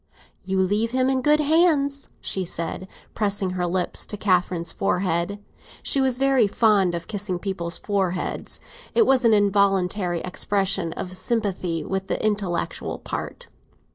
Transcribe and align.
"You 0.43 0.59
leave 0.59 0.89
him 0.89 1.11
in 1.11 1.21
good 1.21 1.39
hands," 1.41 2.09
she 2.21 2.43
said, 2.43 2.87
pressing 3.13 3.51
her 3.51 3.67
lips 3.67 4.07
to 4.07 4.17
Catherine's 4.17 4.71
forehead. 4.71 5.37
(She 5.83 6.01
was 6.01 6.17
very 6.17 6.47
fond 6.47 6.95
of 6.95 7.07
kissing 7.07 7.37
people's 7.37 7.77
foreheads; 7.77 8.59
it 8.95 9.05
was 9.05 9.25
an 9.25 9.33
involuntary 9.35 10.21
expression 10.21 10.91
of 10.93 11.15
sympathy 11.15 11.85
with 11.85 12.07
the 12.07 12.19
intellectual 12.25 12.97
part.) 12.97 13.47